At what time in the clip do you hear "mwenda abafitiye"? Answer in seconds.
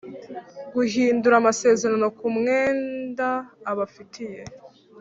2.37-4.41